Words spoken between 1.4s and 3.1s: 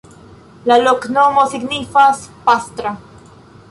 signifas: pastra.